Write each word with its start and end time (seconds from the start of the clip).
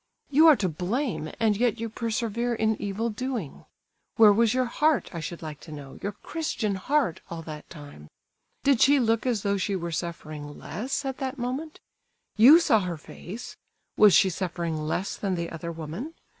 You 0.31 0.47
are 0.47 0.55
to 0.55 0.67
blame, 0.67 1.29
and 1.39 1.55
yet 1.55 1.79
you 1.79 1.87
persevere 1.87 2.55
in 2.55 2.75
evil 2.81 3.11
doing. 3.11 3.65
Where 4.15 4.33
was 4.33 4.51
your 4.51 4.65
heart, 4.65 5.11
I 5.13 5.19
should 5.19 5.43
like 5.43 5.59
to 5.59 5.71
know, 5.71 5.99
your 6.01 6.13
christian 6.23 6.73
heart, 6.73 7.21
all 7.29 7.43
that 7.43 7.69
time? 7.69 8.07
Did 8.63 8.81
she 8.81 8.99
look 8.99 9.27
as 9.27 9.43
though 9.43 9.57
she 9.57 9.75
were 9.75 9.91
suffering 9.91 10.57
less, 10.57 11.05
at 11.05 11.19
that 11.19 11.37
moment? 11.37 11.79
You 12.35 12.59
saw 12.59 12.79
her 12.79 12.97
face—was 12.97 14.15
she 14.15 14.31
suffering 14.31 14.75
less 14.75 15.15
than 15.17 15.35
the 15.35 15.51
other 15.51 15.71
woman? 15.71 16.15